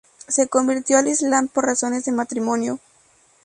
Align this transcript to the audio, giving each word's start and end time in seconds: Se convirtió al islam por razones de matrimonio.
Se 0.27 0.47
convirtió 0.47 0.97
al 0.97 1.07
islam 1.09 1.47
por 1.47 1.63
razones 1.67 2.05
de 2.05 2.11
matrimonio. 2.11 2.79